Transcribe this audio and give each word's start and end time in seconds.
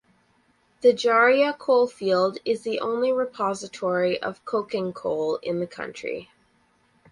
The 0.81 0.93
Jharia 0.93 1.55
coalfield 1.55 2.39
is 2.43 2.63
the 2.63 2.79
only 2.79 3.11
repository 3.13 4.19
of 4.19 4.43
coking 4.45 4.93
coal 4.93 5.35
in 5.43 5.59
the 5.59 5.67
country. 5.67 6.31